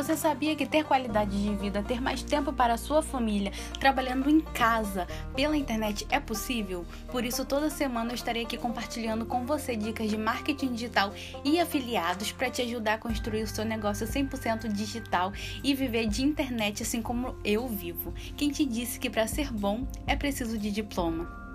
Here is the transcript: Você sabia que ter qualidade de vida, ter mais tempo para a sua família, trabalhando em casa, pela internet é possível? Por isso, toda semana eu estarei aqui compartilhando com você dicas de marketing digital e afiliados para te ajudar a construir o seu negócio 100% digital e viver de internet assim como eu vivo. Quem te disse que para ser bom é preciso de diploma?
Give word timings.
Você 0.00 0.16
sabia 0.16 0.56
que 0.56 0.64
ter 0.64 0.82
qualidade 0.82 1.30
de 1.30 1.54
vida, 1.56 1.82
ter 1.82 2.00
mais 2.00 2.22
tempo 2.22 2.54
para 2.54 2.72
a 2.72 2.78
sua 2.78 3.02
família, 3.02 3.52
trabalhando 3.78 4.30
em 4.30 4.40
casa, 4.40 5.06
pela 5.36 5.54
internet 5.54 6.06
é 6.08 6.18
possível? 6.18 6.86
Por 7.12 7.22
isso, 7.22 7.44
toda 7.44 7.68
semana 7.68 8.10
eu 8.10 8.14
estarei 8.14 8.44
aqui 8.44 8.56
compartilhando 8.56 9.26
com 9.26 9.44
você 9.44 9.76
dicas 9.76 10.08
de 10.08 10.16
marketing 10.16 10.72
digital 10.72 11.12
e 11.44 11.60
afiliados 11.60 12.32
para 12.32 12.48
te 12.48 12.62
ajudar 12.62 12.94
a 12.94 12.98
construir 12.98 13.42
o 13.42 13.46
seu 13.46 13.62
negócio 13.62 14.06
100% 14.06 14.72
digital 14.72 15.34
e 15.62 15.74
viver 15.74 16.06
de 16.08 16.22
internet 16.22 16.82
assim 16.82 17.02
como 17.02 17.36
eu 17.44 17.68
vivo. 17.68 18.14
Quem 18.38 18.48
te 18.50 18.64
disse 18.64 18.98
que 18.98 19.10
para 19.10 19.26
ser 19.26 19.52
bom 19.52 19.86
é 20.06 20.16
preciso 20.16 20.56
de 20.56 20.70
diploma? 20.70 21.49